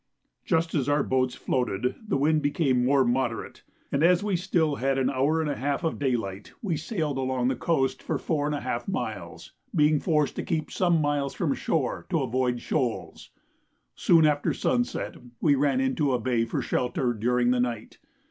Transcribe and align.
Just 0.45 0.73
as 0.73 0.89
our 0.89 1.03
boats 1.03 1.35
floated, 1.35 1.93
the 2.07 2.17
wind 2.17 2.41
became 2.41 2.83
more 2.83 3.05
moderate; 3.05 3.61
and 3.91 4.03
as 4.03 4.23
we 4.23 4.33
had 4.33 4.39
still 4.39 4.75
an 4.77 5.11
hour 5.11 5.41
and 5.41 5.47
a 5.47 5.55
half 5.55 5.83
of 5.83 5.99
daylight, 5.99 6.53
we 6.63 6.75
sailed 6.75 7.19
along 7.19 7.49
the 7.49 7.55
coast 7.55 8.01
for 8.01 8.17
4½ 8.17 8.87
miles, 8.87 9.51
being 9.75 9.99
forced 9.99 10.35
to 10.37 10.43
keep 10.43 10.71
some 10.71 11.01
miles 11.01 11.35
from 11.35 11.53
shore 11.53 12.07
to 12.09 12.23
avoid 12.23 12.61
shoals. 12.61 13.29
Soon 13.93 14.25
after 14.25 14.53
sunset 14.55 15.17
we 15.39 15.53
ran 15.53 15.79
into 15.79 16.13
a 16.13 16.19
bay 16.19 16.45
for 16.45 16.63
shelter 16.63 17.13
during 17.13 17.51
the 17.51 17.59
night. 17.59 17.99